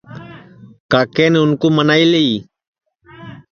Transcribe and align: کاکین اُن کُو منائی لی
کاکین 0.91 1.33
اُن 1.41 1.49
کُو 1.59 1.67
منائی 1.75 2.05
لی 2.11 2.27